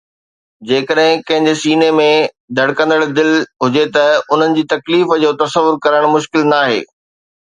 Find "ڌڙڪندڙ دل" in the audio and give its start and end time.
2.61-3.29